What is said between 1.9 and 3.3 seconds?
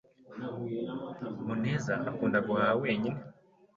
akunda guhaha wenyine.